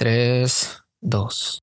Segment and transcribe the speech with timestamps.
[0.00, 1.60] 3, 2.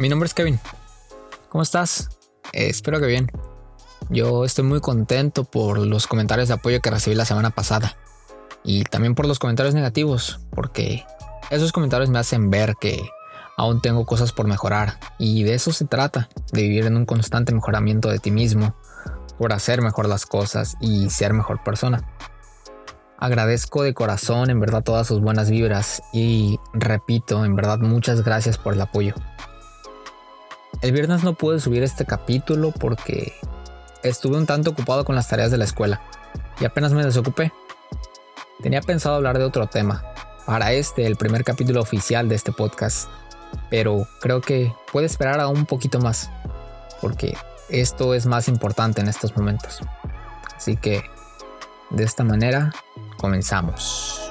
[0.00, 0.58] Mi nombre es Kevin.
[1.50, 2.08] ¿Cómo estás?
[2.54, 3.30] Eh, espero que bien.
[4.08, 7.96] Yo estoy muy contento por los comentarios de apoyo que recibí la semana pasada.
[8.64, 11.04] Y también por los comentarios negativos, porque
[11.50, 12.98] esos comentarios me hacen ver que
[13.58, 14.98] aún tengo cosas por mejorar.
[15.18, 18.74] Y de eso se trata, de vivir en un constante mejoramiento de ti mismo,
[19.36, 22.08] por hacer mejor las cosas y ser mejor persona.
[23.18, 28.56] Agradezco de corazón en verdad todas sus buenas vibras y repito, en verdad muchas gracias
[28.56, 29.14] por el apoyo.
[30.80, 33.34] El viernes no pude subir este capítulo porque
[34.02, 36.00] estuve un tanto ocupado con las tareas de la escuela
[36.60, 37.52] y apenas me desocupé.
[38.62, 40.04] Tenía pensado hablar de otro tema,
[40.46, 43.08] para este, el primer capítulo oficial de este podcast,
[43.70, 46.30] pero creo que puede esperar aún un poquito más,
[47.00, 47.36] porque
[47.68, 49.80] esto es más importante en estos momentos.
[50.56, 51.02] Así que,
[51.90, 52.72] de esta manera,
[53.20, 54.30] Comenzamos.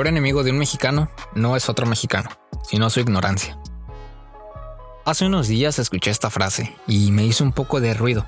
[0.00, 2.30] Peor enemigo de un mexicano no es otro mexicano,
[2.62, 3.58] sino su ignorancia.
[5.04, 8.24] Hace unos días escuché esta frase y me hizo un poco de ruido,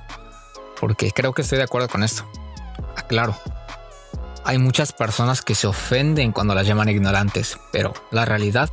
[0.79, 2.29] porque creo que estoy de acuerdo con esto.
[2.95, 3.35] Aclaro,
[4.43, 8.69] hay muchas personas que se ofenden cuando las llaman ignorantes, pero la realidad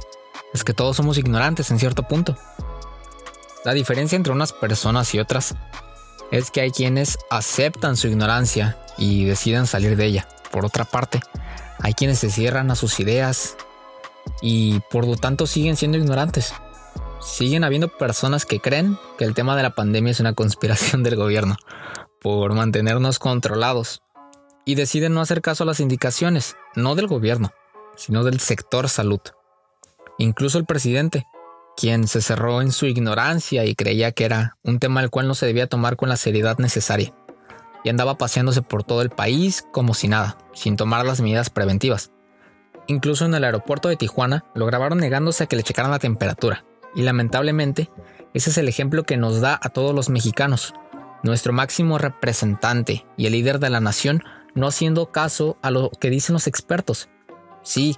[0.53, 2.37] es que todos somos ignorantes en cierto punto.
[3.65, 5.55] La diferencia entre unas personas y otras
[6.31, 10.29] es que hay quienes aceptan su ignorancia y deciden salir de ella.
[10.51, 11.23] Por otra parte,
[11.83, 13.57] hay quienes se cierran a sus ideas
[14.43, 16.55] y por lo tanto siguen siendo ignorantes
[17.21, 21.17] siguen habiendo personas que creen que el tema de la pandemia es una conspiración del
[21.17, 21.57] gobierno
[22.21, 24.03] por mantenernos controlados
[24.65, 27.51] y deciden no hacer caso a las indicaciones, no del gobierno,
[27.97, 29.21] sino del sector salud.
[30.19, 31.25] Incluso el presidente,
[31.77, 35.35] quien se cerró en su ignorancia y creía que era un tema al cual no
[35.35, 37.15] se debía tomar con la seriedad necesaria,
[37.85, 42.11] y andaba paseándose por todo el país como si nada, sin tomar las medidas preventivas.
[42.87, 46.65] Incluso en el aeropuerto de Tijuana lo grabaron negándose a que le checaran la temperatura,
[46.95, 47.91] y lamentablemente,
[48.35, 50.75] ese es el ejemplo que nos da a todos los mexicanos.
[51.23, 54.23] Nuestro máximo representante y el líder de la nación
[54.55, 57.09] no haciendo caso a lo que dicen los expertos.
[57.63, 57.97] Sí,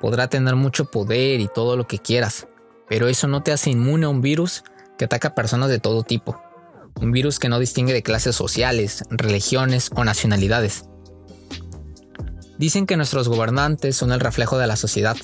[0.00, 2.46] podrá tener mucho poder y todo lo que quieras,
[2.88, 4.64] pero eso no te hace inmune a un virus
[4.96, 6.40] que ataca a personas de todo tipo.
[7.00, 10.84] Un virus que no distingue de clases sociales, religiones o nacionalidades.
[12.58, 15.16] Dicen que nuestros gobernantes son el reflejo de la sociedad,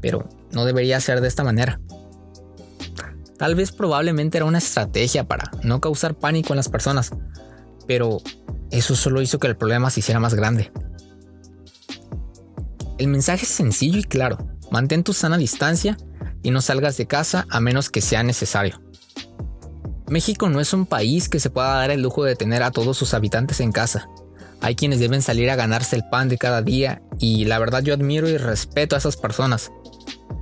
[0.00, 1.80] pero no debería ser de esta manera.
[3.36, 7.10] Tal vez probablemente era una estrategia para no causar pánico en las personas,
[7.88, 8.18] pero
[8.70, 10.70] eso solo hizo que el problema se hiciera más grande.
[12.98, 14.38] El mensaje es sencillo y claro.
[14.70, 15.96] Mantén tu sana distancia
[16.42, 18.80] y no salgas de casa a menos que sea necesario.
[20.12, 22.96] México no es un país que se pueda dar el lujo de tener a todos
[22.96, 24.08] sus habitantes en casa.
[24.60, 27.94] Hay quienes deben salir a ganarse el pan de cada día y la verdad yo
[27.94, 29.72] admiro y respeto a esas personas.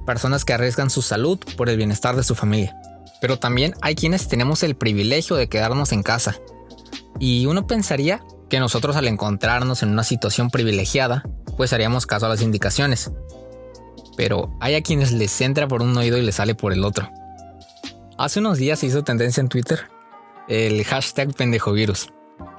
[0.04, 2.76] Personas que arriesgan su salud por el bienestar de su familia
[3.20, 6.36] pero también hay quienes tenemos el privilegio de quedarnos en casa.
[7.18, 11.22] Y uno pensaría que nosotros al encontrarnos en una situación privilegiada,
[11.56, 13.10] pues haríamos caso a las indicaciones.
[14.16, 17.10] Pero hay a quienes les entra por un oído y les sale por el otro.
[18.20, 19.88] Hace unos días se hizo tendencia en Twitter
[20.46, 22.10] el hashtag pendejovirus.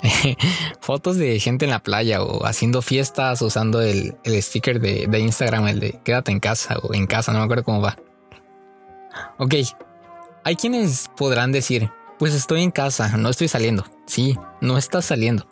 [0.81, 5.67] Fotos de gente en la playa o haciendo fiestas usando el, sticker de, de Instagram,
[5.67, 7.95] el de quédate en casa o en casa, no me acuerdo cómo va.
[9.37, 9.53] Ok,
[10.43, 13.85] hay quienes podrán decir, pues estoy en casa, no estoy saliendo.
[14.07, 15.45] Sí, no estás saliendo,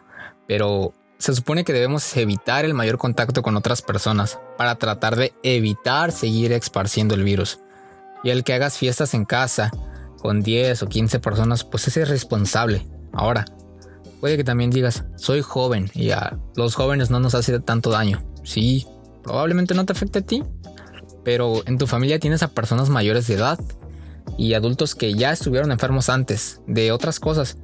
[0.47, 5.33] pero se supone que debemos evitar el mayor contacto con otras personas para tratar de
[5.43, 7.59] evitar seguir esparciendo el virus.
[8.23, 9.71] Y el que hagas fiestas en casa
[10.19, 12.87] con 10 o 15 personas, pues es irresponsable.
[13.13, 13.45] Ahora,
[14.19, 18.23] puede que también digas, soy joven y a los jóvenes no nos hace tanto daño.
[18.43, 18.85] Sí,
[19.23, 20.43] probablemente no te afecte a ti,
[21.23, 23.59] pero en tu familia tienes a personas mayores de edad
[24.37, 27.57] y adultos que ya estuvieron enfermos antes de otras cosas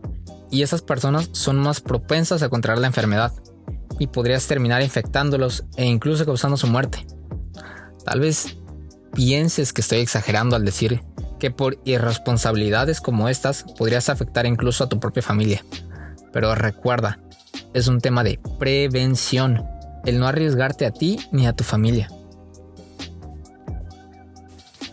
[0.52, 3.34] y esas personas son más propensas a contraer la enfermedad
[4.00, 7.06] y podrías terminar infectándolos e incluso causando su muerte.
[8.04, 8.57] Tal vez
[9.13, 11.02] pienses que estoy exagerando al decir
[11.45, 15.63] que por irresponsabilidades como estas podrías afectar incluso a tu propia familia.
[16.33, 17.19] Pero recuerda,
[17.75, 19.63] es un tema de prevención,
[20.07, 22.09] el no arriesgarte a ti ni a tu familia.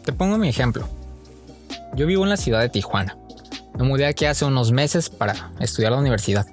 [0.04, 0.86] Te pongo mi ejemplo.
[1.94, 3.16] Yo vivo en la ciudad de Tijuana.
[3.78, 6.46] Me mudé aquí hace unos meses para estudiar la universidad,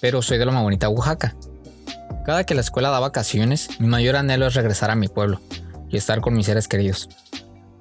[0.00, 1.34] pero soy de Loma Bonita, Oaxaca.
[2.24, 5.40] Cada que la escuela da vacaciones, mi mayor anhelo es regresar a mi pueblo
[5.90, 7.08] y estar con mis seres queridos.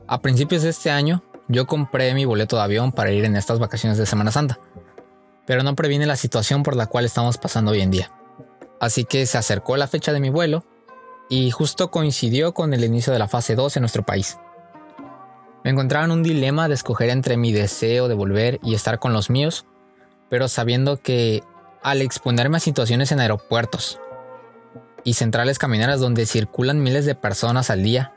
[0.08, 3.60] A principios de este año, yo compré mi boleto de avión para ir en estas
[3.60, 4.60] vacaciones de Semana Santa,
[5.46, 8.12] pero no previene la situación por la cual estamos pasando hoy en día.
[8.80, 10.66] Así que se acercó la fecha de mi vuelo
[11.30, 14.38] y justo coincidió con el inicio de la fase 2 en nuestro país.
[15.64, 19.14] Me encontraba en un dilema de escoger entre mi deseo de volver y estar con
[19.14, 19.66] los míos,
[20.30, 21.44] pero sabiendo que
[21.84, 24.00] al exponerme a situaciones en aeropuertos
[25.04, 28.14] y centrales camineras donde circulan miles de personas al día,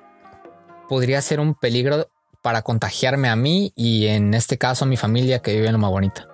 [0.88, 2.08] podría ser un peligro
[2.44, 5.88] para contagiarme a mí y en este caso a mi familia que vive en Loma
[5.88, 6.28] Bonita.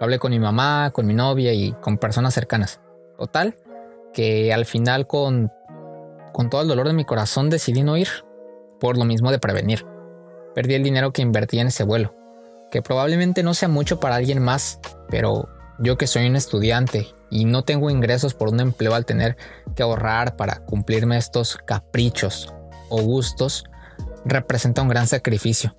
[0.00, 2.80] Hablé con mi mamá, con mi novia y con personas cercanas.
[3.16, 3.56] Total,
[4.12, 5.50] que al final con,
[6.34, 8.08] con todo el dolor de mi corazón decidí no ir,
[8.78, 9.86] por lo mismo de prevenir
[10.54, 12.14] perdí el dinero que invertí en ese vuelo,
[12.70, 15.48] que probablemente no sea mucho para alguien más, pero
[15.78, 19.36] yo que soy un estudiante y no tengo ingresos por un empleo al tener
[19.74, 22.52] que ahorrar para cumplirme estos caprichos
[22.88, 23.64] o gustos,
[24.24, 25.74] representa un gran sacrificio.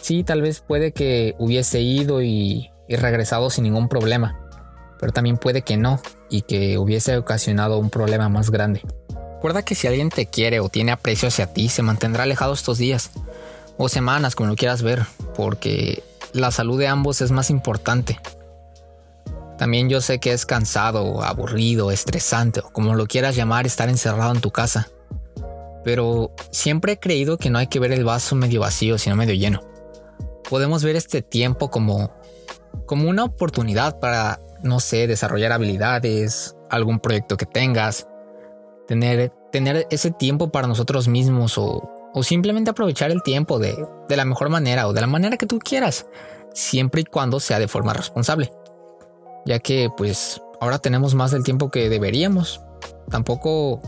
[0.00, 4.40] Sí, tal vez puede que hubiese ido y, y regresado sin ningún problema,
[4.98, 8.82] pero también puede que no y que hubiese ocasionado un problema más grande.
[9.34, 12.78] Recuerda que si alguien te quiere o tiene aprecio hacia ti, se mantendrá alejado estos
[12.78, 13.10] días
[13.76, 15.04] o semanas, como lo quieras ver,
[15.34, 18.20] porque la salud de ambos es más importante.
[19.58, 24.32] También yo sé que es cansado, aburrido, estresante o como lo quieras llamar estar encerrado
[24.32, 24.88] en tu casa.
[25.84, 29.34] Pero siempre he creído que no hay que ver el vaso medio vacío, sino medio
[29.34, 29.62] lleno.
[30.48, 32.12] Podemos ver este tiempo como,
[32.86, 38.06] como una oportunidad para, no sé, desarrollar habilidades, algún proyecto que tengas,
[38.86, 44.16] tener, tener ese tiempo para nosotros mismos o, o simplemente aprovechar el tiempo de, de
[44.16, 46.06] la mejor manera o de la manera que tú quieras,
[46.52, 48.52] siempre y cuando sea de forma responsable.
[49.44, 52.60] Ya que pues ahora tenemos más del tiempo que deberíamos.
[53.10, 53.80] Tampoco,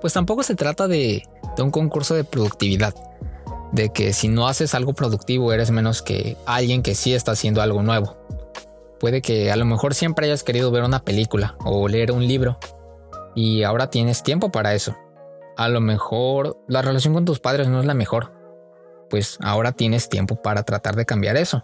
[0.00, 1.22] pues tampoco se trata de,
[1.58, 2.94] un concurso de productividad.
[3.72, 7.60] De que si no haces algo productivo eres menos que alguien que sí está haciendo
[7.60, 8.16] algo nuevo.
[8.98, 12.58] Puede que a lo mejor siempre hayas querido ver una película o leer un libro
[13.34, 14.96] y ahora tienes tiempo para eso.
[15.56, 18.32] A lo mejor la relación con tus padres no es la mejor,
[19.10, 21.62] pues ahora tienes tiempo para tratar de cambiar eso.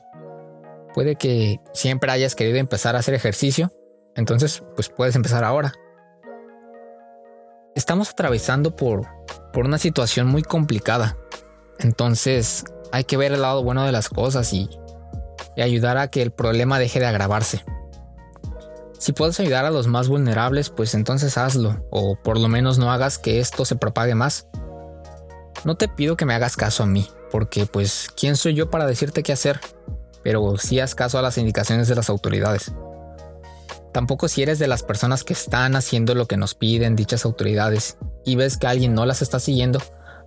[0.94, 3.72] Puede que siempre hayas querido empezar a hacer ejercicio,
[4.14, 5.74] entonces pues puedes empezar ahora.
[7.74, 9.06] Estamos atravesando por,
[9.52, 11.16] por una situación muy complicada,
[11.78, 14.70] entonces hay que ver el lado bueno de las cosas y,
[15.56, 17.64] ayudar a que el problema deje de agravarse.
[18.98, 22.92] Si puedes ayudar a los más vulnerables, pues entonces hazlo, o por lo menos no
[22.92, 24.48] hagas que esto se propague más.
[25.64, 28.86] No te pido que me hagas caso a mí, porque pues ¿quién soy yo para
[28.86, 29.60] decirte qué hacer?
[30.22, 32.72] Pero sí haz caso a las indicaciones de las autoridades.
[33.94, 37.96] Tampoco si eres de las personas que están haciendo lo que nos piden dichas autoridades
[38.26, 39.80] y ves que alguien no las está siguiendo,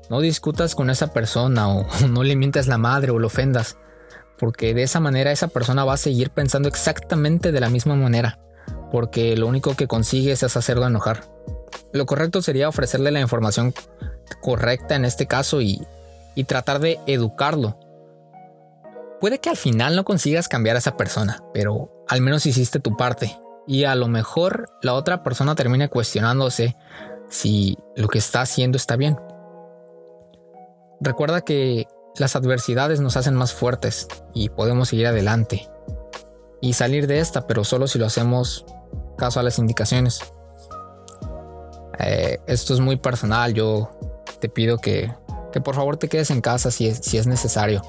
[0.10, 3.78] no discutas con esa persona o no le mientes la madre o lo ofendas,
[4.40, 8.40] porque de esa manera esa persona va a seguir pensando exactamente de la misma manera
[8.92, 11.24] porque lo único que consigues es hacerlo enojar.
[11.94, 13.74] Lo correcto sería ofrecerle la información
[14.42, 15.86] correcta en este caso y,
[16.46, 17.80] tratar de educarlo.
[19.20, 22.96] Puede que al final no consigas cambiar a esa persona, pero al menos hiciste tu
[22.96, 23.36] parte.
[23.68, 26.76] Y a lo mejor la otra persona termine cuestionándose
[27.30, 29.18] si lo que está haciendo está bien.
[31.02, 35.70] Recuerda que las adversidades nos hacen más fuertes y podemos seguir adelante
[36.62, 38.66] y salir de esta, pero solo si lo hacemos
[39.18, 40.22] caso a las indicaciones.
[42.00, 43.92] Eh, esto es muy personal, yo
[44.40, 45.14] te pido que,
[45.52, 47.82] que por favor te quedes en casa si es, si es necesario.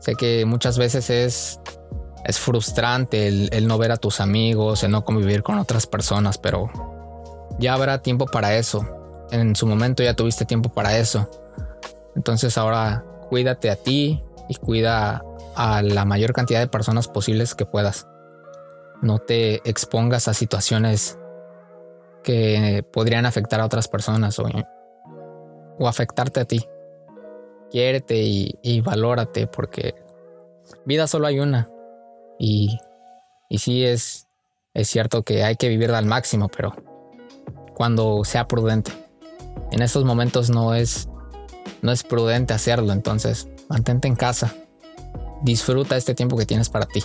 [0.00, 1.60] Sé que muchas veces es,
[2.26, 6.68] es frustrante el, no ver a tus amigos, el no convivir con otras personas, pero
[7.58, 8.84] ya habrá tiempo para eso.
[9.30, 11.30] En su momento ya tuviste tiempo para eso.
[12.16, 15.22] Entonces ahora cuídate a ti y cuida
[15.54, 18.08] a la mayor cantidad de personas posibles que puedas
[19.02, 21.18] no te expongas a situaciones
[22.24, 24.48] que podrían afectar a otras personas o,
[25.86, 26.66] afectarte a ti.
[27.70, 29.94] Quiérete y, y valórate porque
[30.84, 31.68] vida solo hay una
[32.38, 32.78] y
[33.48, 34.26] Y sí es,
[34.74, 36.74] es cierto que hay que vivir al máximo, pero
[37.74, 38.92] cuando sea prudente.
[39.70, 41.08] En estos momentos no es,
[41.82, 44.54] no es prudente hacerlo, entonces mantente en casa.
[45.42, 47.04] Disfruta este tiempo que tienes para ti.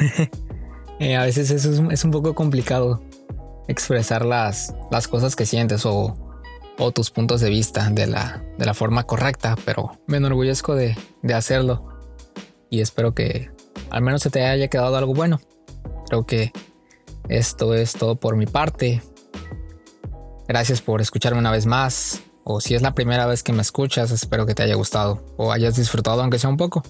[1.00, 3.02] Eh, a veces eso es, un poco complicado
[3.66, 6.23] expresar las, las cosas que sientes o,
[6.78, 10.96] o tus puntos de vista de la, de la forma correcta, pero me enorgullezco de,
[11.22, 11.88] de hacerlo
[12.70, 13.50] y espero que
[13.90, 15.40] al menos se te haya quedado algo bueno.
[16.08, 16.52] Creo que
[17.28, 19.02] esto es todo por mi parte.
[20.48, 22.22] Gracias por escucharme una vez más.
[22.42, 25.52] O si es la primera vez que me escuchas, espero que te haya gustado o
[25.52, 26.82] hayas disfrutado aunque sea un poco.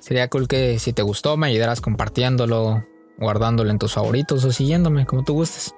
[0.00, 2.82] Sería cool que si te gustó me ayudaras compartiéndolo,
[3.18, 5.74] guardándolo en tus favoritos o siguiéndome como tú gustes.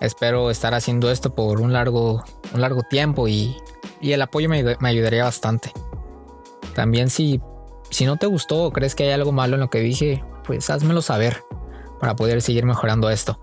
[0.00, 3.56] Espero estar haciendo esto por un largo, un largo tiempo y,
[4.00, 5.72] el apoyo me, ayudaría bastante.
[6.74, 7.40] También si,
[7.90, 10.70] si no te gustó o crees que hay algo malo en lo que dije, pues
[10.70, 11.42] házmelo saber
[12.00, 13.38] para poder seguir mejorando esto.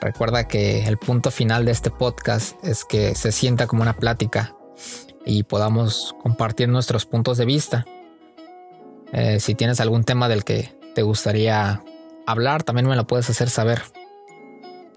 [0.00, 4.56] Recuerda que el punto final de este podcast es que se sienta como una plática
[5.24, 7.86] y podamos compartir nuestros puntos de vista.
[9.12, 11.84] Eh, si tienes algún tema del que te gustaría
[12.26, 13.82] hablar, también me lo puedes hacer saber.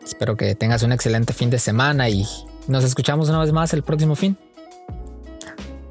[0.06, 2.28] Espero que tengas un excelente fin de semana y
[2.68, 4.38] nos escuchamos una vez más el próximo fin.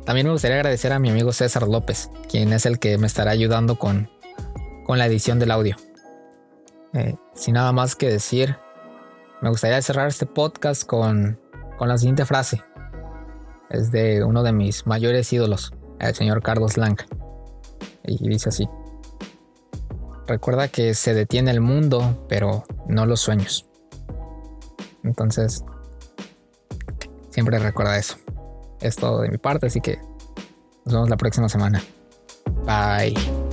[0.04, 3.32] También me gustaría agradecer a mi amigo César López, quien es el que me estará
[3.32, 4.08] ayudando con,
[4.86, 5.76] con la edición del audio.
[6.92, 8.56] Eh, sin nada más que decir,
[9.42, 11.40] me gustaría cerrar este podcast con,
[11.76, 12.62] con la siguiente frase.
[13.68, 17.00] Es de uno de mis mayores ídolos, el señor Carlos Lang.
[18.04, 18.68] Y dice así.
[20.28, 23.66] Recuerda que se detiene el mundo, pero no los sueños.
[25.04, 25.64] Entonces,
[27.30, 28.16] siempre recuerda eso.
[28.80, 29.98] Es todo de mi parte, así que
[30.84, 31.82] nos vemos la próxima semana.
[32.66, 33.43] Bye.